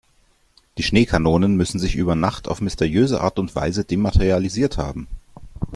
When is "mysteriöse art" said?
2.59-3.37